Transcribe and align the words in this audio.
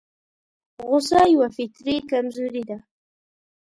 غوسه 0.87 1.19
يوه 1.33 1.47
فطري 1.55 1.95
کمزوري 2.09 2.63
ده. 2.69 2.77